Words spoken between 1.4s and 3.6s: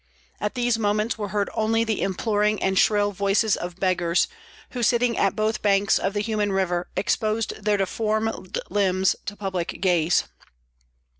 only the imploring and shrill voices